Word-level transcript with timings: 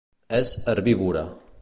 És 0.37 0.55
herbívora. 0.65 1.25